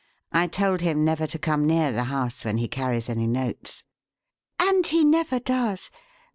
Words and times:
I 0.31 0.47
told 0.47 0.81
him 0.81 1.05
never 1.05 1.27
to 1.27 1.37
come 1.37 1.67
near 1.67 1.91
the 1.91 2.05
house 2.05 2.43
when 2.43 2.57
he 2.57 2.67
carries 2.67 3.07
any 3.07 3.27
notes." 3.27 3.83
"And 4.59 4.87
he 4.87 5.05
never 5.05 5.37
does. 5.39 5.91